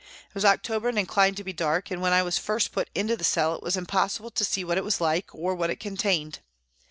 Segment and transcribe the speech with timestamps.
[0.29, 3.15] It was October and inclined to be dark, and when I was first put into
[3.15, 6.39] the cell it was impossible to see what it was like or what it contained.